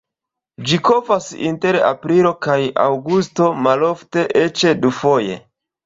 Ĝi 0.69 0.79
kovas 0.87 1.27
inter 1.51 1.79
aprilo 1.91 2.33
kaj 2.47 2.57
aŭgusto, 2.87 3.53
malofte 3.69 4.29
eĉ 4.45 4.69
dufoje. 4.85 5.43